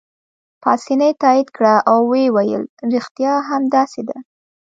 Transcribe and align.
پاسیني 0.63 1.09
تایید 1.21 1.49
کړه 1.55 1.75
او 1.89 1.97
ویې 2.11 2.27
ویل: 2.35 2.63
ریښتیا 2.93 3.33
هم 3.49 3.61
داسې 3.75 4.01
ده. 4.07 4.17